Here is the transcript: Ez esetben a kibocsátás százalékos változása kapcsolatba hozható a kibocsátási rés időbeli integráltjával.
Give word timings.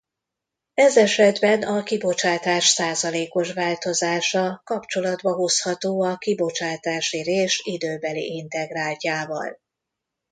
Ez 0.73 0.97
esetben 0.97 1.61
a 1.63 1.83
kibocsátás 1.83 2.67
százalékos 2.67 3.53
változása 3.53 4.61
kapcsolatba 4.65 5.33
hozható 5.33 6.01
a 6.01 6.17
kibocsátási 6.17 7.21
rés 7.21 7.61
időbeli 7.65 8.35
integráltjával. 8.37 9.59